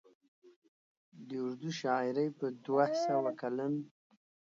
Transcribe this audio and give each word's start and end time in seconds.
د 1.27 1.29
اردو 1.45 1.69
شاعرۍ 1.81 2.27
په 2.39 2.45
دوه 2.65 2.85
سوه 3.03 3.31
کلن 3.41 3.73